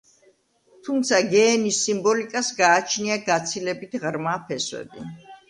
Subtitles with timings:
[0.87, 5.07] თუმცა გეენის სიმბოლიკას გააჩნია გაცილებით ღრმა ფესვები.